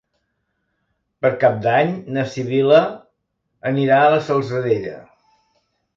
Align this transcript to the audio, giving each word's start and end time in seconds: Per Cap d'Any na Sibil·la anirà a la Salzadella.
Per 1.25 1.29
Cap 1.43 1.59
d'Any 1.67 1.93
na 2.17 2.23
Sibil·la 2.33 2.81
anirà 3.73 4.03
a 4.07 4.11
la 4.17 4.21
Salzadella. 4.31 4.97